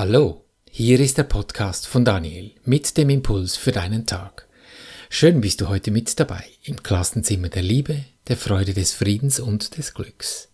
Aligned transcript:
Hallo, 0.00 0.44
hier 0.70 1.00
ist 1.00 1.18
der 1.18 1.24
Podcast 1.24 1.88
von 1.88 2.04
Daniel 2.04 2.52
mit 2.64 2.96
dem 2.96 3.10
Impuls 3.10 3.56
für 3.56 3.72
deinen 3.72 4.06
Tag. 4.06 4.46
Schön 5.10 5.40
bist 5.40 5.60
du 5.60 5.68
heute 5.68 5.90
mit 5.90 6.20
dabei 6.20 6.44
im 6.62 6.84
Klassenzimmer 6.84 7.48
der 7.48 7.62
Liebe, 7.62 8.04
der 8.28 8.36
Freude 8.36 8.74
des 8.74 8.92
Friedens 8.92 9.40
und 9.40 9.76
des 9.76 9.94
Glücks. 9.94 10.50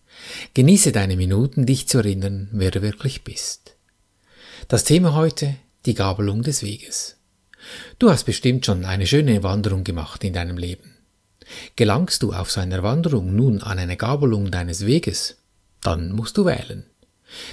Genieße 0.55 0.91
deine 0.91 1.15
Minuten, 1.15 1.67
dich 1.67 1.87
zu 1.87 1.99
erinnern, 1.99 2.49
wer 2.53 2.71
du 2.71 2.81
wirklich 2.81 3.23
bist. 3.23 3.75
Das 4.67 4.83
Thema 4.83 5.13
heute, 5.13 5.53
die 5.85 5.93
Gabelung 5.93 6.41
des 6.41 6.63
Weges. 6.63 7.17
Du 7.99 8.09
hast 8.09 8.23
bestimmt 8.23 8.65
schon 8.65 8.83
eine 8.83 9.05
schöne 9.05 9.43
Wanderung 9.43 9.83
gemacht 9.83 10.23
in 10.23 10.33
deinem 10.33 10.57
Leben. 10.57 10.95
Gelangst 11.75 12.23
du 12.23 12.33
auf 12.33 12.49
seiner 12.49 12.81
Wanderung 12.81 13.35
nun 13.35 13.61
an 13.61 13.77
eine 13.77 13.95
Gabelung 13.95 14.49
deines 14.49 14.87
Weges, 14.87 15.37
dann 15.81 16.13
musst 16.13 16.35
du 16.35 16.45
wählen. 16.45 16.87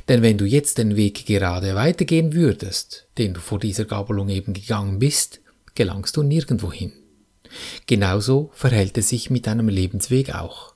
Denn 0.08 0.22
wenn 0.22 0.38
du 0.38 0.44
jetzt 0.44 0.78
den 0.78 0.96
Weg 0.96 1.26
gerade 1.26 1.74
weitergehen 1.74 2.32
würdest, 2.34 3.06
den 3.18 3.34
du 3.34 3.40
vor 3.40 3.58
dieser 3.58 3.84
Gabelung 3.84 4.28
eben 4.28 4.52
gegangen 4.52 4.98
bist, 4.98 5.40
gelangst 5.74 6.16
du 6.16 6.22
nirgendwo 6.22 6.72
hin. 6.72 6.92
Genauso 7.86 8.50
verhält 8.54 8.96
es 8.98 9.08
sich 9.08 9.30
mit 9.30 9.46
deinem 9.46 9.68
Lebensweg 9.68 10.34
auch. 10.34 10.74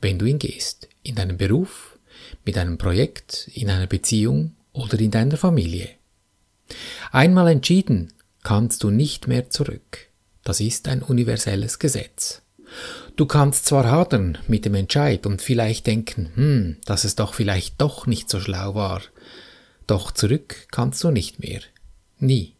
Wenn 0.00 0.18
du 0.18 0.26
ihn 0.26 0.38
gehst, 0.38 0.88
in 1.02 1.14
deinem 1.14 1.36
Beruf, 1.36 1.98
mit 2.44 2.56
einem 2.58 2.78
Projekt, 2.78 3.48
in 3.54 3.70
einer 3.70 3.86
Beziehung 3.86 4.54
oder 4.72 4.98
in 4.98 5.10
deiner 5.10 5.36
Familie. 5.36 5.90
Einmal 7.12 7.48
entschieden, 7.48 8.12
kannst 8.42 8.82
du 8.82 8.90
nicht 8.90 9.28
mehr 9.28 9.50
zurück. 9.50 10.08
Das 10.44 10.60
ist 10.60 10.88
ein 10.88 11.02
universelles 11.02 11.78
Gesetz. 11.78 12.42
Du 13.20 13.26
kannst 13.26 13.66
zwar 13.66 13.84
hadern 13.84 14.38
mit 14.48 14.64
dem 14.64 14.74
Entscheid 14.74 15.26
und 15.26 15.42
vielleicht 15.42 15.86
denken, 15.86 16.32
hm, 16.36 16.76
dass 16.86 17.04
es 17.04 17.16
doch 17.16 17.34
vielleicht 17.34 17.78
doch 17.78 18.06
nicht 18.06 18.30
so 18.30 18.40
schlau 18.40 18.74
war, 18.74 19.02
doch 19.86 20.10
zurück 20.10 20.68
kannst 20.70 21.04
du 21.04 21.10
nicht 21.10 21.38
mehr. 21.38 21.60
Nie. 22.18 22.54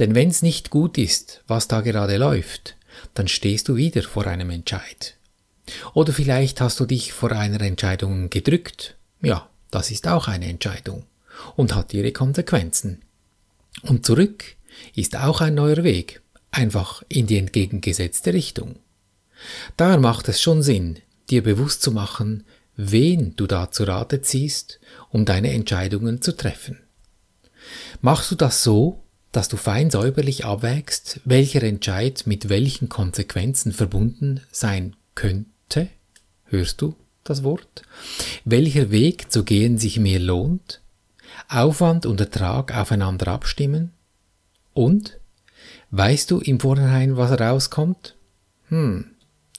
Denn 0.00 0.16
wenn's 0.16 0.42
nicht 0.42 0.70
gut 0.70 0.98
ist, 0.98 1.44
was 1.46 1.68
da 1.68 1.80
gerade 1.80 2.16
läuft, 2.16 2.74
dann 3.14 3.28
stehst 3.28 3.68
du 3.68 3.76
wieder 3.76 4.02
vor 4.02 4.26
einem 4.26 4.50
Entscheid. 4.50 5.14
Oder 5.94 6.12
vielleicht 6.12 6.60
hast 6.60 6.80
du 6.80 6.84
dich 6.84 7.12
vor 7.12 7.30
einer 7.30 7.60
Entscheidung 7.60 8.30
gedrückt. 8.30 8.96
Ja, 9.22 9.48
das 9.70 9.92
ist 9.92 10.08
auch 10.08 10.26
eine 10.26 10.46
Entscheidung 10.46 11.04
und 11.54 11.76
hat 11.76 11.94
ihre 11.94 12.10
Konsequenzen. 12.10 13.02
Und 13.82 14.04
zurück 14.04 14.56
ist 14.96 15.14
auch 15.14 15.40
ein 15.40 15.54
neuer 15.54 15.84
Weg, 15.84 16.20
einfach 16.50 17.04
in 17.08 17.28
die 17.28 17.38
entgegengesetzte 17.38 18.34
Richtung. 18.34 18.80
Daher 19.76 19.98
macht 19.98 20.28
es 20.28 20.40
schon 20.40 20.62
Sinn, 20.62 20.98
dir 21.30 21.42
bewusst 21.42 21.82
zu 21.82 21.92
machen, 21.92 22.44
wen 22.76 23.34
du 23.36 23.46
da 23.46 23.70
zu 23.70 23.84
Rate 23.84 24.22
ziehst, 24.22 24.80
um 25.10 25.24
deine 25.24 25.52
Entscheidungen 25.52 26.22
zu 26.22 26.36
treffen. 26.36 26.78
Machst 28.00 28.30
du 28.30 28.34
das 28.34 28.62
so, 28.62 29.02
dass 29.32 29.48
du 29.48 29.56
fein 29.56 29.90
säuberlich 29.90 30.44
abwägst, 30.44 31.20
welcher 31.24 31.62
Entscheid 31.62 32.22
mit 32.26 32.48
welchen 32.48 32.88
Konsequenzen 32.88 33.72
verbunden 33.72 34.40
sein 34.50 34.96
könnte? 35.14 35.88
Hörst 36.44 36.80
du 36.80 36.94
das 37.24 37.42
Wort? 37.42 37.82
Welcher 38.44 38.90
Weg 38.90 39.30
zu 39.30 39.44
gehen 39.44 39.76
sich 39.76 39.98
mehr 39.98 40.18
lohnt? 40.20 40.80
Aufwand 41.48 42.06
und 42.06 42.20
Ertrag 42.20 42.74
aufeinander 42.74 43.28
abstimmen? 43.28 43.92
Und? 44.72 45.18
Weißt 45.90 46.30
du 46.30 46.40
im 46.40 46.60
Vorhinein, 46.60 47.16
was 47.16 47.38
rauskommt? 47.38 48.16
Hm, 48.68 49.06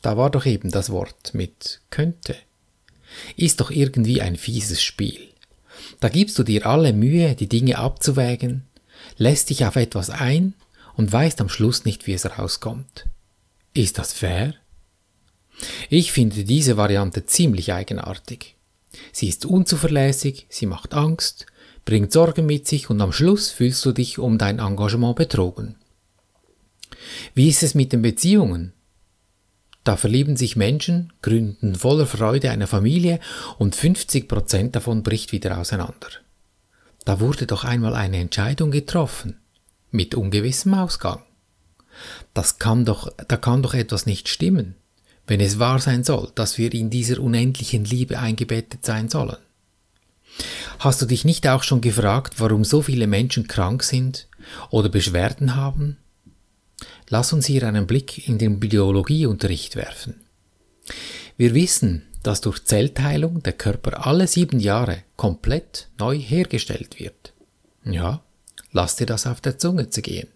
da 0.01 0.17
war 0.17 0.29
doch 0.29 0.45
eben 0.45 0.71
das 0.71 0.89
Wort 0.89 1.33
mit 1.33 1.81
könnte. 1.89 2.35
Ist 3.35 3.59
doch 3.59 3.71
irgendwie 3.71 4.21
ein 4.21 4.35
fieses 4.35 4.81
Spiel. 4.81 5.29
Da 5.99 6.09
gibst 6.09 6.37
du 6.39 6.43
dir 6.43 6.65
alle 6.65 6.93
Mühe, 6.93 7.35
die 7.35 7.49
Dinge 7.49 7.77
abzuwägen, 7.77 8.63
lässt 9.17 9.49
dich 9.49 9.65
auf 9.65 9.75
etwas 9.75 10.09
ein 10.09 10.53
und 10.95 11.11
weißt 11.11 11.41
am 11.41 11.49
Schluss 11.49 11.85
nicht, 11.85 12.07
wie 12.07 12.13
es 12.13 12.25
rauskommt. 12.25 13.05
Ist 13.73 13.97
das 13.97 14.13
fair? 14.13 14.53
Ich 15.89 16.11
finde 16.11 16.43
diese 16.43 16.77
Variante 16.77 17.25
ziemlich 17.25 17.73
eigenartig. 17.73 18.55
Sie 19.11 19.27
ist 19.27 19.45
unzuverlässig, 19.45 20.45
sie 20.49 20.65
macht 20.65 20.93
Angst, 20.93 21.45
bringt 21.85 22.11
Sorgen 22.11 22.45
mit 22.45 22.67
sich 22.67 22.89
und 22.89 23.01
am 23.01 23.11
Schluss 23.11 23.49
fühlst 23.49 23.83
du 23.85 23.91
dich 23.91 24.19
um 24.19 24.37
dein 24.37 24.59
Engagement 24.59 25.15
betrogen. 25.15 25.75
Wie 27.33 27.49
ist 27.49 27.63
es 27.63 27.75
mit 27.75 27.93
den 27.93 28.01
Beziehungen? 28.01 28.73
Da 29.89 29.97
verlieben 29.97 30.37
sich 30.37 30.55
Menschen, 30.55 31.11
gründen 31.23 31.73
voller 31.73 32.05
Freude 32.05 32.51
eine 32.51 32.67
Familie 32.67 33.19
und 33.57 33.75
50 33.75 34.27
Prozent 34.27 34.75
davon 34.75 35.01
bricht 35.01 35.31
wieder 35.31 35.57
auseinander. 35.57 36.09
Da 37.05 37.19
wurde 37.19 37.47
doch 37.47 37.63
einmal 37.63 37.95
eine 37.95 38.17
Entscheidung 38.17 38.69
getroffen, 38.69 39.39
mit 39.89 40.13
ungewissem 40.13 40.75
Ausgang. 40.75 41.23
Das 42.35 42.59
kann 42.59 42.85
doch, 42.85 43.11
da 43.27 43.35
kann 43.35 43.63
doch 43.63 43.73
etwas 43.73 44.05
nicht 44.05 44.29
stimmen, 44.29 44.75
wenn 45.25 45.39
es 45.39 45.57
wahr 45.57 45.79
sein 45.79 46.03
soll, 46.03 46.31
dass 46.35 46.59
wir 46.59 46.71
in 46.71 46.91
dieser 46.91 47.19
unendlichen 47.19 47.83
Liebe 47.83 48.19
eingebettet 48.19 48.85
sein 48.85 49.09
sollen. 49.09 49.37
Hast 50.77 51.01
du 51.01 51.07
dich 51.07 51.25
nicht 51.25 51.47
auch 51.47 51.63
schon 51.63 51.81
gefragt, 51.81 52.35
warum 52.37 52.63
so 52.63 52.83
viele 52.83 53.07
Menschen 53.07 53.47
krank 53.47 53.81
sind 53.81 54.27
oder 54.69 54.89
Beschwerden 54.89 55.55
haben 55.55 55.97
Lass 57.09 57.33
uns 57.33 57.47
hier 57.47 57.63
einen 57.63 57.87
Blick 57.87 58.27
in 58.27 58.37
den 58.37 58.59
Biologieunterricht 58.59 59.75
werfen. 59.75 60.21
Wir 61.37 61.55
wissen, 61.55 62.05
dass 62.21 62.41
durch 62.41 62.63
Zellteilung 62.65 63.41
der 63.41 63.53
Körper 63.53 64.05
alle 64.05 64.27
sieben 64.27 64.59
Jahre 64.59 65.03
komplett 65.15 65.87
neu 65.97 66.17
hergestellt 66.17 66.99
wird. 66.99 67.33
Ja, 67.83 68.21
lass 68.71 68.95
dir 68.95 69.07
das 69.07 69.25
auf 69.25 69.41
der 69.41 69.57
Zunge 69.57 69.89
zergehen. 69.89 70.27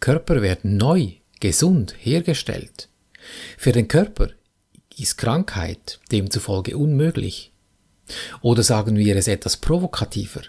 Körper 0.00 0.42
werden 0.42 0.76
neu, 0.76 1.12
gesund 1.40 1.94
hergestellt. 1.98 2.88
Für 3.56 3.72
den 3.72 3.86
Körper 3.86 4.30
ist 4.96 5.16
Krankheit 5.16 6.00
demzufolge 6.10 6.76
unmöglich. 6.76 7.52
Oder 8.40 8.62
sagen 8.62 8.96
wir 8.96 9.16
es 9.16 9.28
etwas 9.28 9.56
provokativer. 9.56 10.42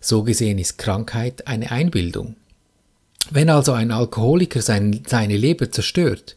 So 0.00 0.22
gesehen 0.22 0.58
ist 0.58 0.78
Krankheit 0.78 1.46
eine 1.46 1.70
Einbildung. 1.70 2.36
Wenn 3.30 3.50
also 3.50 3.72
ein 3.72 3.90
Alkoholiker 3.90 4.62
sein, 4.62 5.02
seine 5.06 5.36
Leber 5.36 5.70
zerstört, 5.70 6.36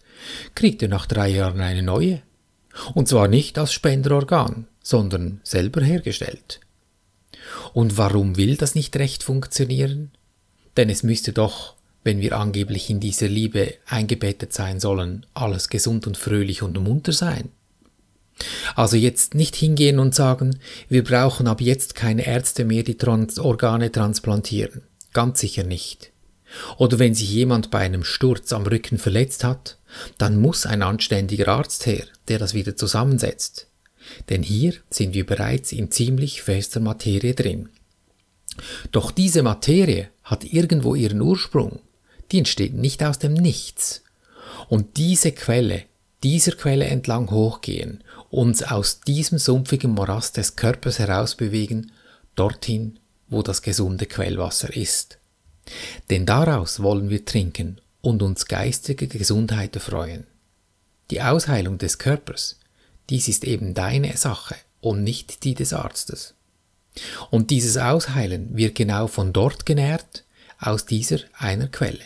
kriegt 0.56 0.82
er 0.82 0.88
nach 0.88 1.06
drei 1.06 1.30
Jahren 1.30 1.62
eine 1.62 1.84
neue. 1.84 2.22
Und 2.94 3.08
zwar 3.08 3.28
nicht 3.28 3.58
als 3.58 3.74
Spenderorgan, 3.74 4.68
sondern 4.82 5.42
selber 5.44 5.82
hergestellt. 5.82 6.60
Und 7.74 7.98
warum 7.98 8.38
will 8.38 8.56
das 8.56 8.76
nicht 8.76 8.96
recht 8.98 9.24
funktionieren? 9.24 10.12
Denn 10.76 10.90
es 10.90 11.04
müsste 11.04 11.34
doch, 11.34 11.76
wenn 12.04 12.22
wir 12.22 12.38
angeblich 12.38 12.90
in 12.90 13.00
dieser 13.00 13.28
Liebe 13.28 13.74
eingebettet 13.88 14.54
sein 14.54 14.80
sollen, 14.80 15.26
alles 15.34 15.70
gesund 15.70 16.08
und 16.08 16.18
fröhlich 16.18 16.62
und 16.62 16.80
munter 16.82 17.14
sein. 17.14 17.50
Also 18.76 18.96
jetzt 18.96 19.34
nicht 19.34 19.56
hingehen 19.56 19.98
und 19.98 20.14
sagen, 20.14 20.60
wir 20.90 21.04
brauchen 21.04 21.48
ab 21.48 21.60
jetzt 21.60 21.96
keine 21.96 22.26
Ärzte 22.26 22.66
mehr, 22.66 22.84
die 22.84 22.98
Trans 22.98 23.40
Organe 23.40 23.92
transplantieren. 23.92 24.84
Ganz 25.14 25.40
sicher 25.40 25.64
nicht. 25.64 26.12
Oder 26.78 27.00
wenn 27.00 27.14
sich 27.14 27.30
jemand 27.32 27.72
bei 27.72 27.80
einem 27.80 28.04
Sturz 28.04 28.54
am 28.54 28.64
Rücken 28.64 28.98
verletzt 28.98 29.44
hat, 29.44 29.78
dann 30.18 30.40
muss 30.40 30.66
ein 30.66 30.82
anständiger 30.82 31.48
Arzt 31.48 31.86
her, 31.86 32.06
der 32.28 32.40
das 32.40 32.54
wieder 32.54 32.76
zusammensetzt. 32.76 33.68
Denn 34.30 34.44
hier 34.44 34.74
sind 34.90 35.14
wir 35.14 35.26
bereits 35.26 35.72
in 35.72 35.92
ziemlich 35.92 36.42
fester 36.42 36.80
Materie 36.80 37.34
drin. 37.34 37.70
Doch 38.92 39.12
diese 39.12 39.44
Materie 39.44 40.10
hat 40.24 40.44
irgendwo 40.44 40.96
ihren 40.96 41.22
Ursprung, 41.22 41.80
die 42.32 42.40
entsteht 42.40 42.74
nicht 42.74 43.04
aus 43.04 43.20
dem 43.20 43.34
Nichts. 43.34 44.04
Und 44.70 44.98
diese 44.98 45.32
Quelle, 45.32 45.84
dieser 46.24 46.54
Quelle 46.54 46.86
entlang 46.86 47.30
hochgehen, 47.30 48.04
uns 48.30 48.64
aus 48.64 49.02
diesem 49.02 49.38
sumpfigen 49.38 49.92
Morast 49.92 50.38
des 50.38 50.56
Körpers 50.56 51.00
herausbewegen, 51.00 51.92
dorthin, 52.36 53.00
wo 53.30 53.44
das 53.44 53.62
gesunde 53.62 54.06
Quellwasser 54.06 54.76
ist. 54.76 55.20
Denn 56.10 56.26
daraus 56.26 56.82
wollen 56.82 57.10
wir 57.10 57.26
trinken 57.26 57.80
und 58.02 58.22
uns 58.22 58.46
geistige 58.46 59.08
Gesundheit 59.08 59.76
erfreuen. 59.76 60.26
Die 61.12 61.22
Ausheilung 61.22 61.78
des 61.78 61.98
Körpers, 61.98 62.60
dies 63.10 63.28
ist 63.28 63.44
eben 63.44 63.74
deine 63.74 64.18
Sache 64.18 64.56
und 64.82 65.04
nicht 65.04 65.44
die 65.44 65.54
des 65.54 65.74
Arztes. 65.74 66.34
Und 67.30 67.52
dieses 67.52 67.78
Ausheilen 67.78 68.56
wird 68.58 68.76
genau 68.76 69.08
von 69.08 69.34
dort 69.34 69.66
genährt, 69.66 70.24
aus 70.60 70.86
dieser 70.86 71.20
einer 71.38 71.68
Quelle. 71.68 72.04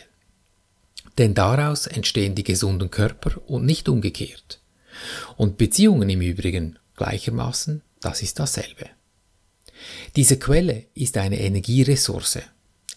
Denn 1.18 1.34
daraus 1.34 1.86
entstehen 1.86 2.34
die 2.34 2.44
gesunden 2.44 2.90
Körper 2.90 3.40
und 3.46 3.64
nicht 3.64 3.88
umgekehrt. 3.88 4.60
Und 5.36 5.58
Beziehungen 5.58 6.08
im 6.08 6.20
Übrigen 6.20 6.78
gleichermaßen, 6.96 7.82
das 8.00 8.22
ist 8.22 8.38
dasselbe. 8.38 8.86
Diese 10.16 10.38
Quelle 10.38 10.84
ist 10.94 11.16
eine 11.16 11.40
Energieressource, 11.40 12.40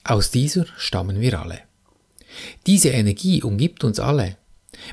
aus 0.06 0.30
dieser 0.30 0.66
stammen 0.78 1.20
wir 1.20 1.40
alle. 1.40 1.62
Diese 2.68 2.90
Energie 2.90 3.42
umgibt 3.42 3.84
uns 3.84 4.00
alle. 4.00 4.38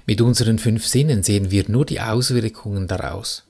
Mit 0.06 0.23
unseren 0.23 0.59
fünf 0.59 0.87
Sinnen 0.87 1.23
sehen 1.23 1.50
wir 1.50 1.69
nur 1.69 1.85
die 1.85 2.00
Auswirkungen 2.00 2.88
daraus. 2.88 3.44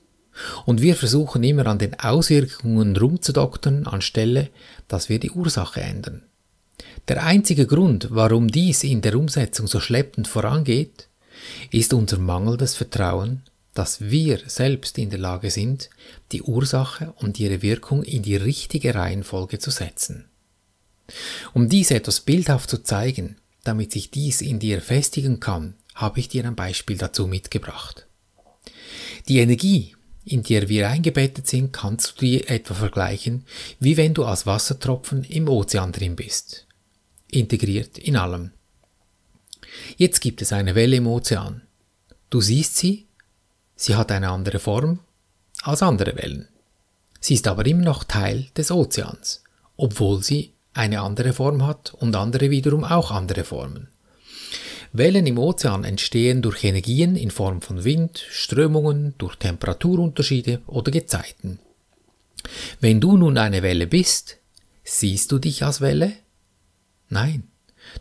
Und 0.65 0.81
wir 0.81 0.95
versuchen 0.95 1.43
immer 1.43 1.67
an 1.67 1.77
den 1.77 1.97
Auswirkungen 1.97 2.97
rumzudoktern, 2.97 3.87
anstelle, 3.87 4.49
dass 4.89 5.07
wir 5.07 5.19
die 5.19 5.31
Ursache 5.31 5.79
ändern. 5.79 6.23
Der 7.07 7.23
einzige 7.23 7.65
Grund, 7.65 8.07
warum 8.11 8.49
dies 8.49 8.83
in 8.83 9.01
der 9.01 9.17
Umsetzung 9.17 9.67
so 9.67 9.79
schleppend 9.79 10.27
vorangeht, 10.27 11.07
ist 11.71 11.93
unser 11.93 12.17
mangelndes 12.17 12.75
Vertrauen, 12.75 13.43
dass 13.73 14.01
wir 14.01 14.39
selbst 14.47 14.97
in 14.97 15.11
der 15.11 15.19
Lage 15.19 15.49
sind, 15.49 15.89
die 16.33 16.41
Ursache 16.41 17.13
und 17.19 17.39
ihre 17.39 17.61
Wirkung 17.61 18.03
in 18.03 18.21
die 18.21 18.35
richtige 18.35 18.95
Reihenfolge 18.95 19.59
zu 19.59 19.71
setzen. 19.71 20.25
Um 21.53 21.69
dies 21.69 21.91
etwas 21.91 22.21
bildhaft 22.21 22.69
zu 22.69 22.83
zeigen, 22.83 23.37
damit 23.63 23.91
sich 23.91 24.11
dies 24.11 24.41
in 24.41 24.59
dir 24.59 24.81
festigen 24.81 25.39
kann, 25.39 25.75
habe 25.95 26.19
ich 26.19 26.27
dir 26.27 26.45
ein 26.45 26.55
Beispiel 26.55 26.97
dazu 26.97 27.27
mitgebracht. 27.27 28.07
Die 29.27 29.39
Energie, 29.39 29.95
in 30.25 30.43
der 30.43 30.69
wir 30.69 30.89
eingebettet 30.89 31.47
sind, 31.47 31.71
kannst 31.71 32.15
du 32.15 32.25
dir 32.25 32.49
etwa 32.49 32.73
vergleichen, 32.73 33.45
wie 33.79 33.97
wenn 33.97 34.13
du 34.13 34.25
als 34.25 34.45
Wassertropfen 34.45 35.23
im 35.23 35.47
Ozean 35.47 35.91
drin 35.91 36.15
bist, 36.15 36.65
integriert 37.29 37.97
in 37.97 38.15
allem. 38.15 38.51
Jetzt 39.97 40.21
gibt 40.21 40.41
es 40.41 40.53
eine 40.53 40.75
Welle 40.75 40.97
im 40.97 41.07
Ozean. 41.07 41.61
Du 42.29 42.41
siehst 42.41 42.77
sie, 42.77 43.07
sie 43.75 43.95
hat 43.95 44.11
eine 44.11 44.29
andere 44.29 44.59
Form 44.59 44.99
als 45.61 45.81
andere 45.81 46.15
Wellen. 46.15 46.47
Sie 47.19 47.35
ist 47.35 47.47
aber 47.47 47.65
immer 47.65 47.83
noch 47.83 48.03
Teil 48.03 48.47
des 48.57 48.71
Ozeans, 48.71 49.43
obwohl 49.77 50.23
sie 50.23 50.52
eine 50.73 51.01
andere 51.01 51.33
Form 51.33 51.65
hat 51.65 51.93
und 51.93 52.15
andere 52.15 52.49
wiederum 52.49 52.83
auch 52.83 53.11
andere 53.11 53.43
Formen. 53.43 53.89
Wellen 54.91 55.25
im 55.25 55.39
Ozean 55.39 55.83
entstehen 55.83 56.41
durch 56.41 56.63
Energien 56.63 57.15
in 57.15 57.31
Form 57.31 57.61
von 57.61 57.83
Wind, 57.83 58.25
Strömungen, 58.29 59.15
durch 59.17 59.35
Temperaturunterschiede 59.37 60.61
oder 60.67 60.91
Gezeiten. 60.91 61.59
Wenn 62.79 63.01
du 63.01 63.17
nun 63.17 63.37
eine 63.37 63.63
Welle 63.63 63.87
bist, 63.87 64.37
siehst 64.83 65.31
du 65.31 65.39
dich 65.39 65.63
als 65.63 65.81
Welle? 65.81 66.13
Nein, 67.09 67.47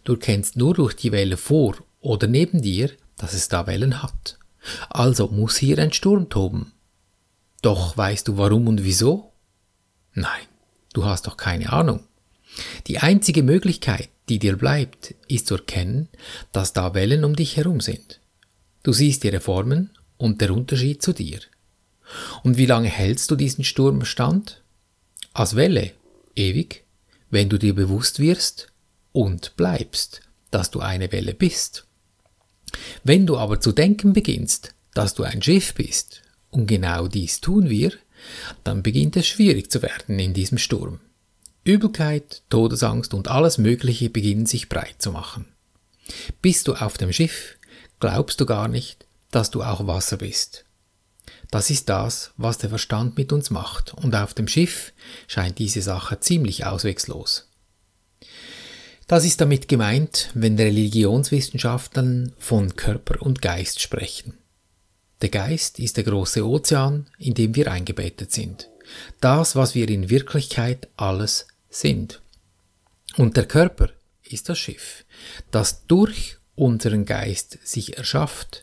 du 0.05 0.17
kennst 0.17 0.57
nur 0.57 0.75
durch 0.75 0.95
die 0.95 1.13
Welle 1.13 1.37
vor 1.37 1.77
oder 2.01 2.27
neben 2.27 2.61
dir, 2.61 2.91
dass 3.17 3.33
es 3.33 3.49
da 3.49 3.67
Wellen 3.67 4.03
hat. 4.03 4.39
Also 4.91 5.29
muss 5.29 5.57
hier 5.57 5.79
ein 5.79 5.93
Sturm 5.93 6.29
toben. 6.29 6.73
Doch 7.63 7.97
weißt 7.97 8.29
du 8.29 8.37
warum 8.37 8.69
und 8.69 8.85
wieso? 8.85 9.33
Nein, 10.15 10.47
du 10.93 11.05
hast 11.05 11.27
doch 11.27 11.37
keine 11.37 11.73
Ahnung. 11.73 12.01
Die 12.87 12.99
einzige 12.99 13.43
Möglichkeit, 13.43 14.09
die 14.29 14.39
dir 14.39 14.57
bleibt, 14.57 15.15
ist 15.29 15.47
zu 15.47 15.57
erkennen, 15.57 16.09
dass 16.53 16.73
da 16.73 16.95
Wellen 16.95 17.25
um 17.25 17.37
dich 17.37 17.57
herum 17.57 17.81
sind. 17.81 18.21
Du 18.83 18.93
siehst 18.93 19.25
ihre 19.25 19.41
Formen 19.41 19.91
und 20.17 20.41
der 20.41 20.53
Unterschied 20.53 21.03
zu 21.03 21.13
dir. 21.13 21.41
Und 22.43 22.57
wie 22.57 22.67
lange 22.67 22.89
hältst 22.89 23.31
du 23.31 23.37
diesen 23.37 23.65
Sturm 23.65 24.05
stand? 24.05 24.63
Als 25.33 25.57
Welle, 25.57 25.93
ewig, 26.37 26.85
wenn 27.31 27.49
du 27.49 27.59
dir 27.59 27.75
bewusst 27.75 28.19
wirst 28.19 28.69
und 29.13 29.57
bleibst, 29.57 30.21
dass 30.51 30.71
du 30.71 30.81
eine 30.81 31.11
Welle 31.13 31.35
bist. 31.35 31.87
Wenn 33.05 33.27
du 33.27 33.39
aber 33.39 33.61
zu 33.61 33.73
denken 33.73 34.13
beginnst, 34.13 34.75
dass 34.95 35.15
du 35.15 35.23
ein 35.23 35.43
Schiff 35.43 35.75
bist, 35.75 36.23
und 36.51 36.67
genau 36.67 37.09
dies 37.09 37.41
tun 37.41 37.71
wir, 37.71 37.93
dann 38.63 38.83
beginnt 38.83 39.17
es 39.17 39.27
schwierig 39.27 39.71
zu 39.71 39.83
werden 39.83 40.19
in 40.19 40.35
diesem 40.35 40.59
Sturm. 40.59 41.01
Übelkeit, 41.65 42.43
Todesangst 42.51 43.15
und 43.15 43.29
alles 43.29 43.59
Mögliche 43.59 44.11
beginnen 44.11 44.47
sich 44.47 44.69
breit 44.69 44.97
zu 44.99 45.13
machen. 45.13 45.47
Bist 46.41 46.67
du 46.67 46.75
auf 46.75 46.99
dem 46.99 47.13
Schiff, 47.13 47.57
glaubst 48.01 48.41
du 48.41 48.47
gar 48.47 48.67
nicht, 48.67 49.07
dass 49.31 49.51
du 49.51 49.63
auch 49.63 49.87
Wasser 49.87 50.17
bist. 50.17 50.65
Das 51.51 51.71
ist 51.71 51.89
das, 51.89 52.33
was 52.37 52.59
der 52.59 52.71
Verstand 52.71 53.17
mit 53.17 53.33
uns 53.33 53.51
macht, 53.51 53.95
und 53.95 54.15
auf 54.15 54.35
dem 54.35 54.49
Schiff 54.49 54.93
scheint 55.29 55.59
diese 55.59 55.83
Sache 55.83 56.19
ziemlich 56.19 56.65
auswegslos. 56.65 57.49
Das 59.07 59.25
ist 59.25 59.41
damit 59.41 59.69
gemeint, 59.69 60.31
wenn 60.35 60.57
Religionswissenschaften 60.57 62.33
von 62.39 62.75
Körper 62.75 63.21
und 63.23 63.43
Geist 63.43 63.81
sprechen. 63.81 64.35
Der 65.21 65.29
Geist 65.29 65.79
ist 65.79 65.97
der 65.97 66.05
große 66.05 66.45
Ozean, 66.45 67.07
in 67.19 67.35
dem 67.35 67.55
wir 67.55 67.71
eingebettet 67.71 68.33
sind. 68.33 68.69
Das, 69.21 69.55
was 69.55 69.75
wir 69.75 69.89
in 69.89 70.11
Wirklichkeit 70.11 70.89
alles 70.97 71.47
sind. 71.73 72.23
Und 73.17 73.37
der 73.37 73.47
Körper 73.47 73.91
ist 74.23 74.49
das 74.49 74.59
Schiff, 74.59 75.05
das 75.51 75.87
durch 75.87 76.37
unseren 76.55 77.05
Geist 77.05 77.59
sich 77.65 77.97
erschafft. 77.97 78.63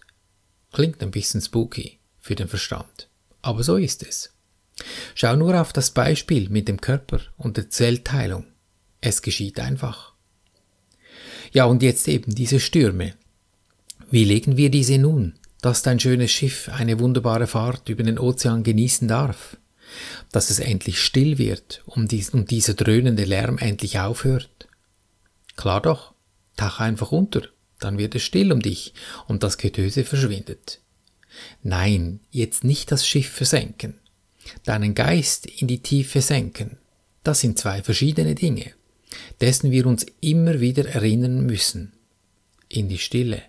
Klingt 0.72 1.02
ein 1.02 1.12
bisschen 1.12 1.42
spooky 1.42 2.00
für 2.20 2.36
den 2.36 2.48
Verstand, 2.48 3.10
aber 3.42 3.64
so 3.64 3.76
ist 3.76 4.04
es. 4.04 4.34
Schau 5.16 5.36
nur 5.36 5.60
auf 5.60 5.74
das 5.74 5.92
Beispiel 5.92 6.50
mit 6.50 6.68
dem 6.68 6.80
Körper 6.80 7.20
und 7.38 7.58
der 7.58 7.70
Zellteilung. 7.70 8.46
Es 9.02 9.22
geschieht 9.22 9.60
einfach. 9.60 10.14
Ja, 11.52 11.66
und 11.66 11.84
jetzt 11.84 12.08
eben 12.08 12.34
diese 12.34 12.60
Stürme. 12.60 13.14
Wie 14.12 14.24
legen 14.24 14.58
wir 14.58 14.70
diese 14.70 14.98
nun, 14.98 15.38
dass 15.62 15.82
dein 15.82 16.00
schönes 16.00 16.32
Schiff 16.32 16.70
eine 16.70 17.00
wunderbare 17.00 17.48
Fahrt 17.48 17.90
über 17.90 18.04
den 18.04 18.20
Ozean 18.20 18.64
genießen 18.64 19.08
darf? 19.08 19.58
Dass 20.32 20.50
es 20.50 20.60
endlich 20.60 21.02
still 21.02 21.38
wird 21.38 21.84
und, 21.86 22.14
und 22.34 22.52
dieser 22.52 22.74
dröhnende 22.74 23.26
Lärm 23.26 23.58
endlich 23.58 24.00
aufhört? 24.00 24.68
Klar 25.56 25.82
doch, 25.82 26.14
tauch 26.58 26.80
einfach 26.80 27.12
unter, 27.12 27.44
dann 27.80 27.98
wird 27.98 28.16
es 28.16 28.24
still 28.24 28.52
um 28.52 28.62
dich 28.62 28.94
und 29.28 29.44
das 29.44 29.58
Getöse 29.58 30.04
verschwindet. 30.04 30.80
Nein, 31.64 32.20
jetzt 32.32 32.64
nicht 32.64 32.92
das 32.92 33.08
Schiff 33.08 33.30
versenken, 33.30 33.96
deinen 34.64 34.96
Geist 34.96 35.46
in 35.46 35.68
die 35.68 35.82
Tiefe 35.82 36.22
senken, 36.22 36.78
das 37.24 37.42
sind 37.42 37.60
zwei 37.60 37.84
verschiedene 37.84 38.36
Dinge, 38.36 38.74
dessen 39.42 39.72
wir 39.72 39.86
uns 39.86 40.06
immer 40.22 40.60
wieder 40.60 40.88
erinnern 40.88 41.46
müssen. 41.46 41.94
In 42.68 42.88
die 42.88 42.98
Stille, 42.98 43.42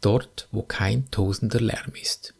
dort 0.00 0.48
wo 0.52 0.62
kein 0.62 1.10
tosender 1.10 1.60
Lärm 1.60 1.92
ist. 2.00 2.34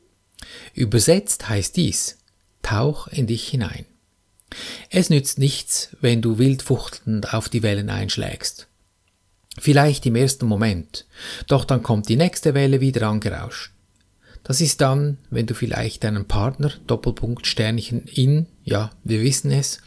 Übersetzt 0.75 1.49
heißt 1.49 1.77
dies, 1.77 2.18
Tauch 2.63 3.07
in 3.09 3.27
dich 3.27 3.49
hinein. 3.49 3.85
Es 4.91 5.11
nützt 5.11 5.39
nichts, 5.39 5.97
wenn 6.01 6.23
du 6.23 6.39
wildfuchtelnd 6.39 7.35
auf 7.35 7.49
die 7.49 7.63
Wellen 7.63 7.91
einschlägst. 7.91 8.67
Vielleicht 9.59 10.07
im 10.07 10.17
ersten 10.17 10.47
Moment, 10.47 11.07
doch 11.49 11.65
dann 11.65 11.83
kommt 11.83 12.09
die 12.09 12.17
nächste 12.17 12.55
Welle 12.55 12.81
wieder 12.81 13.09
angerauscht. 13.09 13.73
Das 14.45 14.61
ist 14.61 14.81
dann, 14.81 15.19
wenn 15.31 15.47
du 15.47 15.55
vielleicht 15.55 16.05
deinen 16.05 16.27
Partner, 16.27 16.73
Doppelpunkt 16.87 17.47
Sternchen 17.47 18.05
in, 18.07 18.47
ja, 18.65 18.91
wir 19.05 19.21
wissen 19.21 19.51
es, 19.51 19.81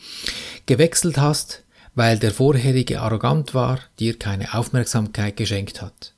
gewechselt 0.65 1.17
hast, 1.17 1.63
weil 1.95 2.19
der 2.19 2.31
vorherige 2.31 3.01
arrogant 3.01 3.53
war, 3.53 3.79
dir 3.99 4.19
keine 4.19 4.53
Aufmerksamkeit 4.53 5.35
geschenkt 5.35 5.81
hat. 5.81 6.13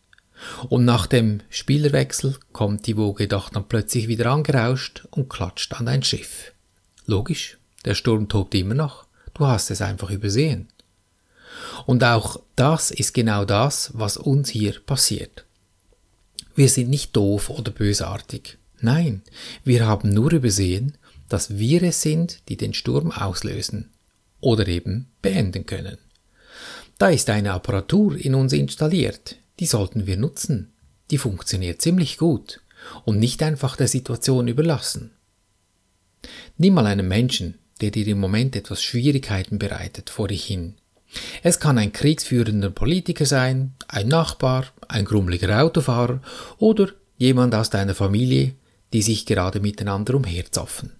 Und 0.69 0.85
nach 0.85 1.07
dem 1.07 1.41
Spielerwechsel 1.49 2.37
kommt 2.51 2.87
die 2.87 2.97
Woge 2.97 3.27
doch 3.27 3.49
dann 3.49 3.67
plötzlich 3.67 4.07
wieder 4.07 4.31
angerauscht 4.31 5.07
und 5.11 5.29
klatscht 5.29 5.73
an 5.73 5.85
dein 5.85 6.03
Schiff. 6.03 6.53
Logisch, 7.05 7.57
der 7.85 7.95
Sturm 7.95 8.29
tobt 8.29 8.55
immer 8.55 8.75
noch. 8.75 9.05
Du 9.33 9.45
hast 9.45 9.71
es 9.71 9.81
einfach 9.81 10.09
übersehen. 10.09 10.67
Und 11.85 12.03
auch 12.03 12.39
das 12.55 12.91
ist 12.91 13.13
genau 13.13 13.45
das, 13.45 13.91
was 13.93 14.17
uns 14.17 14.49
hier 14.49 14.79
passiert. 14.85 15.45
Wir 16.55 16.69
sind 16.69 16.89
nicht 16.89 17.15
doof 17.15 17.49
oder 17.49 17.71
bösartig. 17.71 18.57
Nein, 18.79 19.21
wir 19.63 19.87
haben 19.87 20.09
nur 20.09 20.31
übersehen, 20.33 20.97
dass 21.29 21.57
wir 21.57 21.81
es 21.83 22.01
sind, 22.01 22.47
die 22.49 22.57
den 22.57 22.73
Sturm 22.73 23.11
auslösen 23.11 23.89
oder 24.39 24.67
eben 24.67 25.07
beenden 25.21 25.65
können. 25.65 25.97
Da 26.99 27.07
ist 27.09 27.29
eine 27.29 27.53
Apparatur 27.53 28.15
in 28.17 28.35
uns 28.35 28.53
installiert, 28.53 29.37
die 29.59 29.65
sollten 29.65 30.07
wir 30.07 30.17
nutzen. 30.17 30.73
Die 31.11 31.17
funktioniert 31.17 31.81
ziemlich 31.81 32.17
gut 32.17 32.61
und 33.05 33.19
nicht 33.19 33.43
einfach 33.43 33.75
der 33.75 33.87
Situation 33.87 34.47
überlassen. 34.47 35.11
Nimm 36.57 36.73
mal 36.73 36.87
einen 36.87 37.07
Menschen, 37.07 37.59
der 37.81 37.91
dir 37.91 38.07
im 38.07 38.19
Moment 38.19 38.55
etwas 38.55 38.81
Schwierigkeiten 38.81 39.59
bereitet, 39.59 40.09
vor 40.09 40.27
dich 40.27 40.45
hin. 40.45 40.75
Es 41.43 41.59
kann 41.59 41.77
ein 41.77 41.93
kriegsführender 41.93 42.69
Politiker 42.69 43.25
sein, 43.25 43.73
ein 43.87 44.07
Nachbar, 44.07 44.67
ein 44.87 45.05
grummeliger 45.05 45.61
Autofahrer 45.61 46.21
oder 46.57 46.89
jemand 47.17 47.53
aus 47.53 47.69
deiner 47.69 47.95
Familie, 47.95 48.55
die 48.93 49.01
sich 49.01 49.25
gerade 49.25 49.59
miteinander 49.59 50.15
umherzoffen. 50.15 50.93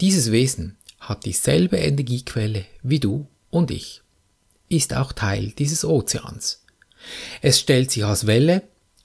Dieses 0.00 0.30
Wesen 0.30 0.76
hat 1.00 1.24
dieselbe 1.24 1.76
Energiequelle 1.76 2.64
wie 2.82 3.00
du 3.00 3.26
und 3.50 3.70
ich, 3.70 4.02
ist 4.68 4.94
auch 4.94 5.12
Teil 5.12 5.52
dieses 5.58 5.84
Ozeans. 5.84 6.64
Es 7.42 7.58
stellt 7.58 7.90
sich 7.90 8.04
als 8.04 8.26
Welle, 8.26 8.62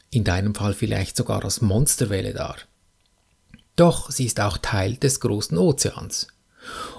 in 0.09 0.23
deinem 0.23 0.55
Fall 0.55 0.73
vielleicht 0.73 1.17
sogar 1.17 1.43
als 1.43 1.61
Monsterwelle 1.61 2.33
dar. 2.33 2.57
Doch 3.75 4.11
sie 4.11 4.25
ist 4.25 4.39
auch 4.39 4.57
Teil 4.57 4.97
des 4.97 5.19
großen 5.19 5.57
Ozeans. 5.57 6.27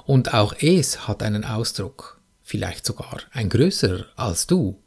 Und 0.06 0.34
auch 0.34 0.54
es 0.60 1.06
hat 1.06 1.22
einen 1.22 1.44
Ausdruck, 1.44 2.20
vielleicht 2.42 2.84
sogar 2.84 3.20
ein 3.32 3.48
größerer 3.48 4.06
als 4.16 4.46
du. 4.46 4.80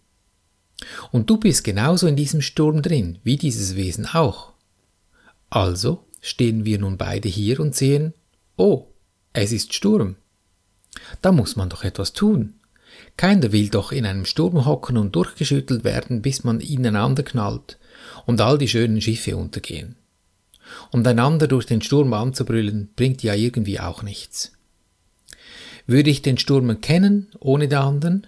Und 1.12 1.30
du 1.30 1.38
bist 1.38 1.64
genauso 1.64 2.08
in 2.08 2.16
diesem 2.16 2.42
Sturm 2.42 2.82
drin, 2.82 3.20
wie 3.24 3.38
dieses 3.38 3.76
Wesen 3.76 4.06
auch. 4.06 4.54
Also 5.50 6.06
stehen 6.22 6.66
wir 6.66 6.78
nun 6.78 6.98
beide 6.98 7.30
hier 7.30 7.60
und 7.60 7.76
sehen, 7.76 8.14
oh, 8.58 8.88
es 9.34 9.52
ist 9.52 9.74
Sturm. 9.74 10.18
Da 11.22 11.32
muss 11.32 11.56
man 11.56 11.70
doch 11.70 11.84
etwas 11.84 12.14
tun. 12.14 12.57
Keiner 13.18 13.51
will 13.51 13.70
doch 13.70 13.92
in 13.92 14.06
einem 14.06 14.25
Sturm 14.25 14.66
hocken 14.66 14.98
und 14.98 15.16
durchgeschüttelt 15.16 15.84
werden, 15.84 16.22
bis 16.22 16.44
man 16.44 16.60
ineinander 16.60 17.24
knallt 17.24 17.77
und 18.25 18.42
all 18.42 18.58
die 18.58 18.68
schönen 18.68 19.01
Schiffe 19.01 19.36
untergehen. 19.36 19.96
Und 20.92 21.08
einander 21.08 21.48
durch 21.48 21.66
den 21.66 21.82
Sturm 21.82 22.13
anzubrüllen, 22.13 22.89
bringt 22.96 23.24
ja 23.24 23.34
irgendwie 23.34 23.80
auch 23.80 24.04
nichts. 24.04 24.51
Würde 25.86 26.10
ich 26.10 26.22
den 26.22 26.38
Sturm 26.38 26.82
kennen 26.82 27.32
ohne 27.39 27.68
den 27.68 27.80
anderen? 27.80 28.27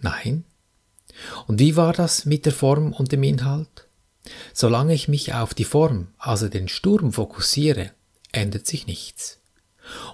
Nein. 0.00 0.44
Und 1.46 1.60
wie 1.60 1.76
war 1.76 1.92
das 1.92 2.24
mit 2.24 2.46
der 2.46 2.52
Form 2.52 2.92
und 2.92 3.12
dem 3.12 3.22
Inhalt? 3.22 3.86
Solange 4.52 4.94
ich 4.94 5.08
mich 5.08 5.32
auf 5.32 5.54
die 5.54 5.64
Form, 5.64 6.08
also 6.18 6.48
den 6.48 6.68
Sturm 6.68 7.12
fokussiere, 7.12 7.92
ändert 8.32 8.66
sich 8.66 8.86
nichts. 8.86 9.38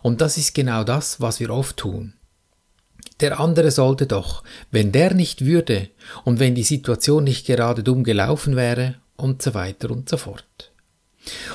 Und 0.03 0.21
das 0.21 0.37
ist 0.37 0.55
genau 0.55 0.85
das, 0.85 1.21
was 1.21 1.41
wir 1.41 1.51
oft 1.51 1.77
tun. 1.77 2.15
Der 3.21 3.41
andere 3.41 3.71
sollte 3.71 4.07
doch, 4.07 4.43
wenn 4.71 4.93
der 4.93 5.15
nicht 5.15 5.45
würde 5.45 5.89
und 6.25 6.39
wenn 6.39 6.55
die 6.55 6.63
Situation 6.63 7.25
nicht 7.25 7.47
gerade 7.47 7.83
dumm 7.83 8.05
gelaufen 8.05 8.57
wäre 8.57 8.97
und 9.17 9.41
so 9.41 9.55
weiter 9.55 9.91
und 9.91 10.09
so 10.09 10.19
fort. 10.19 10.73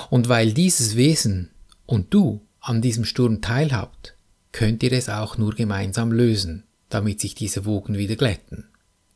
Und 0.10 0.28
weil 0.28 0.54
dieses 0.54 0.96
Wesen 0.96 1.52
und 1.86 2.14
du 2.14 2.42
an 2.60 2.82
diesem 2.82 3.06
Sturm 3.06 3.42
teilhabt, 3.42 4.16
könnt 4.52 4.84
ihr 4.84 4.92
es 4.92 5.08
auch 5.10 5.38
nur 5.38 5.54
gemeinsam 5.54 6.12
lösen, 6.12 6.64
damit 6.90 7.22
sich 7.22 7.36
diese 7.36 7.66
Wogen 7.66 7.98
wieder 7.98 8.16
glätten, 8.16 8.66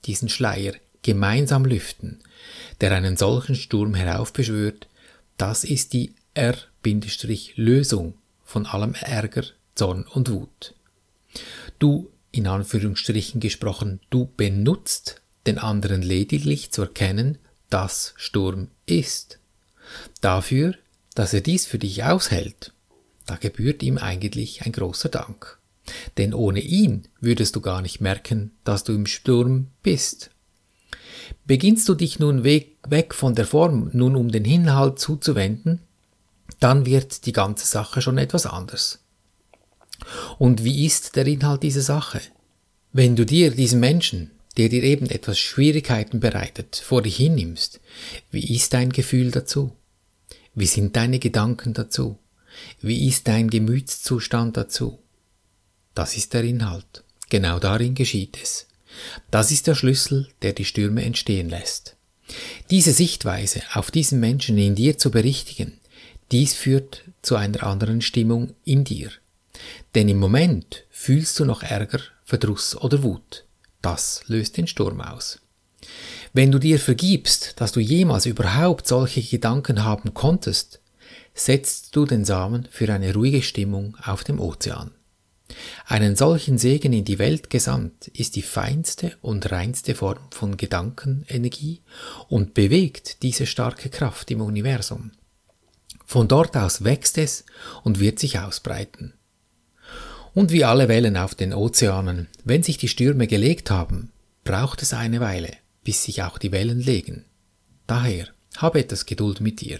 diesen 0.05 0.29
Schleier 0.29 0.73
gemeinsam 1.01 1.65
lüften, 1.65 2.19
der 2.81 2.91
einen 2.91 3.17
solchen 3.17 3.55
Sturm 3.55 3.93
heraufbeschwört, 3.93 4.87
das 5.37 5.63
ist 5.63 5.93
die 5.93 6.15
R-Lösung 6.33 8.13
von 8.43 8.65
allem 8.65 8.93
Ärger, 8.95 9.43
Zorn 9.75 10.03
und 10.03 10.31
Wut. 10.31 10.73
Du, 11.79 12.09
in 12.35 12.47
Anführungsstrichen 12.47 13.39
gesprochen, 13.39 13.99
du 14.09 14.29
benutzt 14.37 15.21
den 15.47 15.57
anderen 15.57 16.01
lediglich 16.01 16.71
zu 16.71 16.83
erkennen, 16.83 17.37
dass 17.69 18.13
Sturm 18.17 18.69
ist. 18.85 19.39
Dafür, 20.21 20.75
dass 21.13 21.33
er 21.33 21.41
dies 21.41 21.65
für 21.65 21.79
dich 21.79 22.03
aushält, 22.03 22.73
da 23.25 23.35
gebührt 23.35 23.83
ihm 23.83 23.97
eigentlich 23.97 24.65
ein 24.65 24.71
großer 24.71 25.09
Dank. 25.09 25.59
Denn 26.17 26.33
ohne 26.33 26.61
ihn 26.61 27.07
würdest 27.19 27.55
du 27.55 27.61
gar 27.61 27.81
nicht 27.81 28.01
merken, 28.01 28.51
dass 28.63 28.83
du 28.83 28.93
im 28.93 29.05
Sturm 29.05 29.67
bist. 29.83 30.31
Beginnst 31.45 31.87
du 31.87 31.95
dich 31.95 32.19
nun 32.19 32.43
weg, 32.43 32.77
weg 32.87 33.13
von 33.13 33.35
der 33.35 33.45
Form, 33.45 33.89
nun 33.93 34.15
um 34.15 34.29
den 34.31 34.45
Inhalt 34.45 34.99
zuzuwenden, 34.99 35.81
dann 36.59 36.85
wird 36.85 37.25
die 37.25 37.33
ganze 37.33 37.65
Sache 37.65 38.01
schon 38.01 38.17
etwas 38.17 38.45
anders. 38.45 39.04
Und 40.37 40.63
wie 40.63 40.85
ist 40.85 41.15
der 41.15 41.25
Inhalt 41.27 41.63
dieser 41.63 41.81
Sache? 41.81 42.21
Wenn 42.93 43.15
du 43.15 43.25
dir 43.25 43.51
diesen 43.51 43.79
Menschen, 43.79 44.31
der 44.57 44.69
dir 44.69 44.83
eben 44.83 45.09
etwas 45.09 45.37
Schwierigkeiten 45.37 46.19
bereitet, 46.19 46.75
vor 46.77 47.01
dich 47.01 47.17
hinnimmst, 47.17 47.79
wie 48.31 48.55
ist 48.55 48.73
dein 48.73 48.91
Gefühl 48.91 49.31
dazu? 49.31 49.73
Wie 50.53 50.65
sind 50.65 50.95
deine 50.95 51.19
Gedanken 51.19 51.73
dazu? 51.73 52.17
Wie 52.81 53.07
ist 53.07 53.27
dein 53.27 53.49
Gemütszustand 53.49 54.55
dazu? 54.55 54.99
Das 55.93 56.15
ist 56.15 56.33
der 56.33 56.43
Inhalt. 56.43 57.03
Genau 57.29 57.59
darin 57.59 57.95
geschieht 57.95 58.37
es. 58.41 58.67
Das 59.31 59.51
ist 59.51 59.67
der 59.67 59.75
Schlüssel, 59.75 60.29
der 60.41 60.53
die 60.53 60.65
Stürme 60.65 61.03
entstehen 61.03 61.49
lässt. 61.49 61.97
Diese 62.71 62.93
Sichtweise 62.93 63.61
auf 63.73 63.91
diesen 63.91 64.19
Menschen 64.19 64.57
in 64.57 64.75
dir 64.75 64.97
zu 64.97 65.11
berichtigen, 65.11 65.79
dies 66.31 66.53
führt 66.53 67.03
zu 67.21 67.35
einer 67.35 67.63
anderen 67.63 68.01
Stimmung 68.01 68.53
in 68.63 68.83
dir. 68.83 69.11
Denn 69.93 70.09
im 70.09 70.17
Moment 70.17 70.85
fühlst 70.89 71.39
du 71.39 71.45
noch 71.45 71.63
Ärger, 71.63 71.99
Verdruss 72.23 72.75
oder 72.75 73.03
Wut. 73.03 73.45
Das 73.81 74.23
löst 74.27 74.57
den 74.57 74.67
Sturm 74.67 75.01
aus. 75.01 75.39
Wenn 76.33 76.51
du 76.51 76.59
dir 76.59 76.79
vergibst, 76.79 77.61
dass 77.61 77.71
du 77.71 77.79
jemals 77.79 78.25
überhaupt 78.25 78.87
solche 78.87 79.21
Gedanken 79.21 79.83
haben 79.83 80.13
konntest, 80.13 80.81
setzt 81.33 81.95
du 81.95 82.05
den 82.05 82.25
Samen 82.25 82.67
für 82.71 82.91
eine 82.91 83.13
ruhige 83.13 83.41
Stimmung 83.41 83.95
auf 84.03 84.23
dem 84.23 84.39
Ozean. 84.39 84.91
Einen 85.85 86.15
solchen 86.15 86.57
Segen 86.57 86.91
in 86.93 87.05
die 87.05 87.19
Welt 87.19 87.49
gesandt 87.49 88.07
ist 88.09 88.35
die 88.35 88.41
feinste 88.41 89.15
und 89.21 89.51
reinste 89.51 89.93
Form 89.93 90.31
von 90.31 90.57
Gedankenenergie 90.57 91.81
und 92.27 92.53
bewegt 92.53 93.21
diese 93.21 93.45
starke 93.45 93.89
Kraft 93.89 94.31
im 94.31 94.41
Universum. 94.41 95.11
Von 96.05 96.27
dort 96.27 96.57
aus 96.57 96.83
wächst 96.83 97.17
es 97.17 97.45
und 97.83 97.99
wird 97.99 98.19
sich 98.19 98.39
ausbreiten. 98.39 99.13
Und 100.35 100.51
wie 100.51 100.65
alle 100.65 100.89
Wellen 100.89 101.15
auf 101.17 101.33
den 101.33 101.53
Ozeanen, 101.53 102.27
wenn 102.43 102.61
sich 102.61 102.77
die 102.77 102.89
Stürme 102.89 103.25
gelegt 103.25 103.71
haben, 103.71 104.11
braucht 104.43 104.81
es 104.83 104.93
eine 104.93 105.21
Weile, 105.21 105.51
bis 105.83 106.03
sich 106.03 106.21
auch 106.21 106.37
die 106.37 106.51
Wellen 106.51 106.81
legen. 106.81 107.23
Daher, 107.87 108.27
habe 108.57 108.79
etwas 108.79 109.05
Geduld 109.05 109.39
mit 109.39 109.61
dir. 109.61 109.79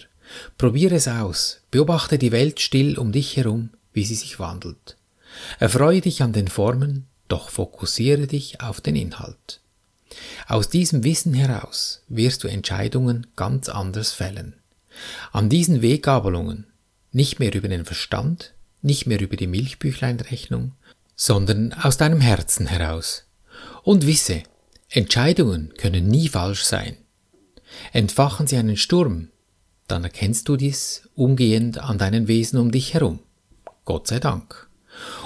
Probiere 0.58 0.96
es 0.96 1.08
aus, 1.08 1.60
beobachte 1.70 2.18
die 2.18 2.32
Welt 2.32 2.60
still 2.60 2.98
um 2.98 3.12
dich 3.12 3.36
herum, 3.36 3.70
wie 3.92 4.04
sie 4.04 4.14
sich 4.14 4.40
wandelt. 4.40 4.96
Erfreue 5.58 6.00
dich 6.00 6.22
an 6.22 6.32
den 6.32 6.48
Formen, 6.48 7.06
doch 7.28 7.50
fokussiere 7.50 8.26
dich 8.26 8.60
auf 8.62 8.80
den 8.80 8.96
Inhalt. 8.96 9.60
Aus 10.48 10.70
diesem 10.70 11.04
Wissen 11.04 11.34
heraus 11.34 12.02
wirst 12.08 12.44
du 12.44 12.48
Entscheidungen 12.48 13.26
ganz 13.36 13.68
anders 13.68 14.12
fällen. 14.12 14.54
An 15.32 15.50
diesen 15.50 15.82
Weggabelungen, 15.82 16.66
nicht 17.12 17.38
mehr 17.40 17.54
über 17.54 17.68
den 17.68 17.84
Verstand, 17.84 18.54
nicht 18.86 19.06
mehr 19.06 19.20
über 19.20 19.36
die 19.36 19.46
Milchbüchleinrechnung, 19.46 20.72
sondern 21.14 21.72
aus 21.74 21.96
deinem 21.96 22.20
Herzen 22.20 22.66
heraus. 22.66 23.24
Und 23.82 24.06
wisse, 24.06 24.42
Entscheidungen 24.88 25.74
können 25.76 26.08
nie 26.08 26.28
falsch 26.28 26.64
sein. 26.64 26.96
Entfachen 27.92 28.46
sie 28.46 28.56
einen 28.56 28.76
Sturm, 28.76 29.28
dann 29.88 30.04
erkennst 30.04 30.48
du 30.48 30.56
dies 30.56 31.08
umgehend 31.14 31.78
an 31.78 31.98
deinen 31.98 32.28
Wesen 32.28 32.58
um 32.58 32.70
dich 32.70 32.94
herum. 32.94 33.20
Gott 33.84 34.08
sei 34.08 34.18
Dank. 34.18 34.68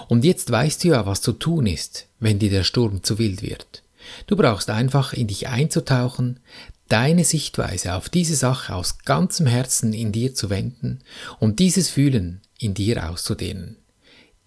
Und 0.08 0.24
jetzt 0.24 0.50
weißt 0.50 0.84
du 0.84 0.88
ja, 0.88 1.06
was 1.06 1.22
zu 1.22 1.32
tun 1.32 1.66
ist, 1.66 2.06
wenn 2.18 2.38
dir 2.38 2.50
der 2.50 2.64
Sturm 2.64 3.02
zu 3.02 3.18
wild 3.18 3.42
wird. 3.42 3.82
Du 4.26 4.36
brauchst 4.36 4.70
einfach 4.70 5.12
in 5.12 5.28
dich 5.28 5.48
einzutauchen, 5.48 6.40
deine 6.88 7.24
Sichtweise 7.24 7.94
auf 7.94 8.08
diese 8.08 8.34
Sache 8.34 8.74
aus 8.74 8.98
ganzem 8.98 9.46
Herzen 9.46 9.92
in 9.92 10.12
dir 10.12 10.34
zu 10.34 10.50
wenden 10.50 11.00
und 11.38 11.58
dieses 11.58 11.88
Fühlen 11.88 12.40
in 12.60 12.74
dir 12.74 13.10
auszudehnen. 13.10 13.76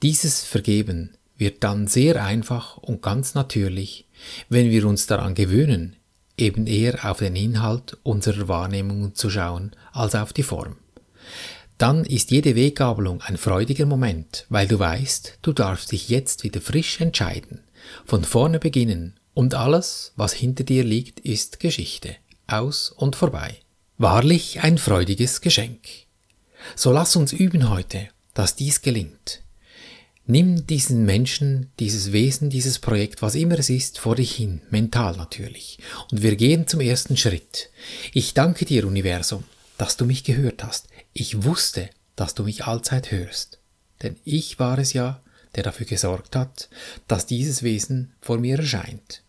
Dieses 0.02 0.44
Vergeben 0.44 1.18
wird 1.38 1.64
dann 1.64 1.88
sehr 1.88 2.24
einfach 2.24 2.78
und 2.78 3.02
ganz 3.02 3.34
natürlich, 3.34 4.08
wenn 4.50 4.70
wir 4.70 4.88
uns 4.88 5.08
daran 5.08 5.36
gewöhnen, 5.36 5.96
eben 6.38 6.68
eher 6.68 7.10
auf 7.10 7.20
den 7.20 7.36
Inhalt 7.36 7.98
unserer 8.04 8.48
Wahrnehmungen 8.48 9.16
zu 9.16 9.30
schauen 9.30 9.72
als 9.92 10.16
auf 10.16 10.34
die 10.34 10.44
Form. 10.44 10.78
Dann 11.78 12.06
ist 12.06 12.32
jede 12.32 12.56
Weggabelung 12.56 13.22
ein 13.22 13.38
freudiger 13.38 13.86
Moment, 13.86 14.46
weil 14.50 14.68
du 14.68 14.80
weißt, 14.80 15.40
du 15.42 15.54
darfst 15.54 15.92
dich 15.92 16.10
jetzt 16.10 16.44
wieder 16.44 16.62
frisch 16.62 17.02
entscheiden, 17.02 17.62
von 18.06 18.24
vorne 18.24 18.60
beginnen 18.60 19.16
und 19.34 19.56
alles, 19.56 20.14
was 20.16 20.34
hinter 20.34 20.64
dir 20.64 20.84
liegt, 20.84 21.20
ist 21.20 21.60
Geschichte 21.60 22.16
aus 22.48 22.92
und 22.92 23.16
vorbei. 23.16 23.58
Wahrlich 23.98 24.64
ein 24.64 24.78
freudiges 24.78 25.42
Geschenk. 25.42 25.88
So 26.76 26.92
lass 26.92 27.16
uns 27.16 27.34
üben 27.34 27.70
heute, 27.70 28.10
dass 28.34 28.56
dies 28.56 28.82
gelingt. 28.82 29.42
Nimm 30.26 30.66
diesen 30.68 31.04
Menschen, 31.04 31.72
dieses 31.80 32.14
Wesen, 32.14 32.50
dieses 32.50 32.80
Projekt, 32.80 33.22
was 33.22 33.36
immer 33.36 33.60
es 33.60 33.70
ist, 33.70 34.00
vor 34.00 34.16
dich 34.16 34.34
hin, 34.34 34.62
mental 34.70 35.18
natürlich. 35.18 35.80
Und 36.12 36.22
wir 36.22 36.38
gehen 36.38 36.66
zum 36.66 36.80
ersten 36.80 37.18
Schritt. 37.18 37.70
Ich 38.14 38.34
danke 38.34 38.64
dir, 38.64 38.88
Universum, 38.88 39.44
dass 39.78 39.98
du 39.98 40.06
mich 40.06 40.24
gehört 40.24 40.64
hast. 40.64 40.88
Ich 41.12 41.44
wusste, 41.44 41.90
dass 42.16 42.36
du 42.36 42.44
mich 42.44 42.66
allzeit 42.66 43.12
hörst. 43.12 43.60
Denn 44.02 44.16
ich 44.24 44.60
war 44.60 44.80
es 44.80 44.94
ja, 44.94 45.22
der 45.56 45.64
dafür 45.64 45.86
gesorgt 45.86 46.38
hat, 46.38 46.70
dass 47.08 47.26
dieses 47.26 47.62
Wesen 47.62 48.14
vor 48.22 48.38
mir 48.38 48.60
erscheint. 48.60 49.24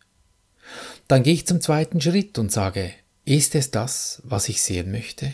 Dann 1.09 1.25
gehe 1.25 1.35
ich 1.35 1.47
zum 1.47 1.61
zweiten 1.61 2.01
Schritt 2.01 2.39
und 2.39 2.53
sage, 2.53 2.93
ist 3.25 3.55
es 3.55 3.71
das, 3.71 4.23
was 4.25 4.49
ich 4.49 4.63
sehen 4.63 4.91
möchte? 4.91 5.33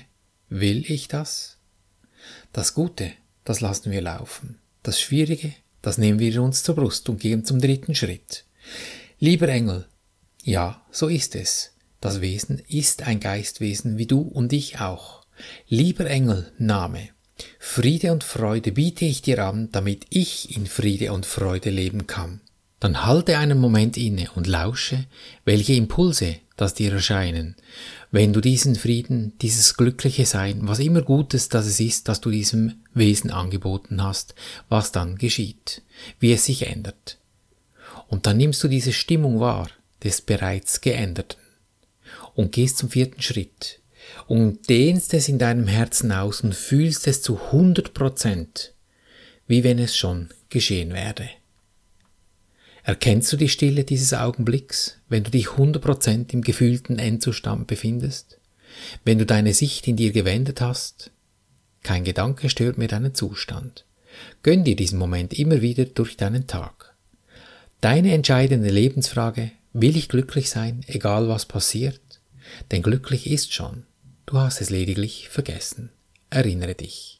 Will 0.48 0.90
ich 0.90 1.06
das? 1.08 1.58
Das 2.52 2.74
Gute, 2.74 3.12
das 3.44 3.60
lassen 3.60 3.92
wir 3.92 4.00
laufen. 4.00 4.58
Das 4.82 5.00
Schwierige, 5.00 5.52
das 5.82 5.98
nehmen 5.98 6.18
wir 6.18 6.42
uns 6.42 6.62
zur 6.62 6.74
Brust 6.74 7.08
und 7.08 7.20
gehen 7.20 7.44
zum 7.44 7.60
dritten 7.60 7.94
Schritt. 7.94 8.44
Lieber 9.18 9.48
Engel, 9.48 9.86
ja, 10.42 10.84
so 10.90 11.08
ist 11.08 11.36
es. 11.36 11.74
Das 12.00 12.20
Wesen 12.20 12.62
ist 12.66 13.02
ein 13.02 13.20
Geistwesen 13.20 13.98
wie 13.98 14.06
du 14.06 14.22
und 14.22 14.52
ich 14.52 14.80
auch. 14.80 15.24
Lieber 15.68 16.06
Engel, 16.06 16.52
Name, 16.58 17.10
Friede 17.58 18.12
und 18.12 18.24
Freude 18.24 18.72
biete 18.72 19.04
ich 19.04 19.22
dir 19.22 19.44
an, 19.44 19.70
damit 19.70 20.06
ich 20.10 20.56
in 20.56 20.66
Friede 20.66 21.12
und 21.12 21.26
Freude 21.26 21.70
leben 21.70 22.06
kann. 22.06 22.40
Dann 22.80 23.04
halte 23.04 23.38
einen 23.38 23.58
Moment 23.58 23.96
inne 23.96 24.30
und 24.34 24.46
lausche, 24.46 25.04
welche 25.44 25.74
Impulse 25.74 26.36
das 26.56 26.74
dir 26.74 26.92
erscheinen, 26.92 27.56
wenn 28.10 28.32
du 28.32 28.40
diesen 28.40 28.74
Frieden, 28.74 29.34
dieses 29.40 29.76
glückliche 29.76 30.26
Sein, 30.26 30.60
was 30.62 30.78
immer 30.78 31.02
Gutes 31.02 31.48
das 31.48 31.66
es 31.66 31.78
ist, 31.78 32.08
das 32.08 32.20
du 32.20 32.30
diesem 32.30 32.80
Wesen 32.92 33.30
angeboten 33.30 34.02
hast, 34.02 34.34
was 34.68 34.92
dann 34.92 35.16
geschieht, 35.16 35.82
wie 36.18 36.32
es 36.32 36.44
sich 36.46 36.66
ändert. 36.66 37.18
Und 38.08 38.26
dann 38.26 38.38
nimmst 38.38 38.62
du 38.64 38.68
diese 38.68 38.92
Stimmung 38.92 39.40
wahr 39.40 39.70
des 40.02 40.22
bereits 40.22 40.80
Geänderten 40.80 41.38
und 42.34 42.52
gehst 42.52 42.78
zum 42.78 42.90
vierten 42.90 43.22
Schritt 43.22 43.80
und 44.26 44.68
dehnst 44.68 45.14
es 45.14 45.28
in 45.28 45.38
deinem 45.38 45.66
Herzen 45.66 46.12
aus 46.12 46.40
und 46.40 46.54
fühlst 46.54 47.06
es 47.06 47.22
zu 47.22 47.38
100 47.38 47.94
Prozent, 47.94 48.74
wie 49.46 49.64
wenn 49.64 49.78
es 49.78 49.96
schon 49.96 50.30
geschehen 50.48 50.92
werde. 50.92 51.28
Erkennst 52.82 53.32
du 53.32 53.36
die 53.36 53.48
Stille 53.48 53.84
dieses 53.84 54.14
Augenblicks, 54.14 54.96
wenn 55.08 55.24
du 55.24 55.30
dich 55.30 55.48
100% 55.48 56.32
im 56.32 56.42
gefühlten 56.42 56.98
Endzustand 56.98 57.66
befindest? 57.66 58.38
Wenn 59.04 59.18
du 59.18 59.26
deine 59.26 59.52
Sicht 59.52 59.86
in 59.88 59.96
dir 59.96 60.12
gewendet 60.12 60.60
hast? 60.60 61.10
Kein 61.82 62.04
Gedanke 62.04 62.48
stört 62.48 62.78
mir 62.78 62.88
deinen 62.88 63.14
Zustand. 63.14 63.84
Gönn 64.42 64.64
dir 64.64 64.76
diesen 64.76 64.98
Moment 64.98 65.34
immer 65.34 65.60
wieder 65.60 65.84
durch 65.84 66.16
deinen 66.16 66.46
Tag. 66.46 66.94
Deine 67.80 68.12
entscheidende 68.12 68.70
Lebensfrage, 68.70 69.52
will 69.72 69.96
ich 69.96 70.08
glücklich 70.08 70.50
sein, 70.50 70.84
egal 70.86 71.28
was 71.28 71.46
passiert? 71.46 72.00
Denn 72.70 72.82
glücklich 72.82 73.30
ist 73.30 73.52
schon. 73.52 73.84
Du 74.26 74.38
hast 74.38 74.60
es 74.60 74.70
lediglich 74.70 75.28
vergessen. 75.28 75.90
Erinnere 76.28 76.74
dich. 76.74 77.19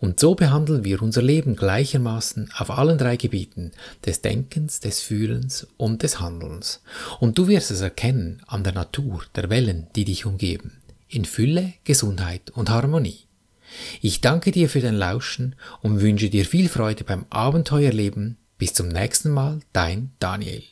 Und 0.00 0.20
so 0.20 0.34
behandeln 0.34 0.84
wir 0.84 1.02
unser 1.02 1.22
Leben 1.22 1.56
gleichermaßen 1.56 2.50
auf 2.56 2.70
allen 2.70 2.98
drei 2.98 3.16
Gebieten 3.16 3.72
des 4.04 4.20
Denkens, 4.20 4.80
des 4.80 5.00
Fühlens 5.00 5.66
und 5.76 6.02
des 6.02 6.20
Handelns. 6.20 6.82
Und 7.20 7.38
du 7.38 7.48
wirst 7.48 7.70
es 7.70 7.80
erkennen 7.80 8.42
an 8.46 8.64
der 8.64 8.72
Natur 8.72 9.22
der 9.34 9.50
Wellen, 9.50 9.86
die 9.96 10.04
dich 10.04 10.26
umgeben, 10.26 10.78
in 11.08 11.24
Fülle, 11.24 11.74
Gesundheit 11.84 12.50
und 12.50 12.70
Harmonie. 12.70 13.26
Ich 14.00 14.20
danke 14.20 14.50
dir 14.50 14.68
für 14.68 14.80
dein 14.80 14.96
Lauschen 14.96 15.56
und 15.80 16.00
wünsche 16.00 16.30
dir 16.30 16.44
viel 16.44 16.68
Freude 16.68 17.04
beim 17.04 17.26
Abenteuerleben. 17.30 18.36
Bis 18.58 18.74
zum 18.74 18.88
nächsten 18.88 19.30
Mal, 19.30 19.60
dein 19.72 20.12
Daniel. 20.18 20.62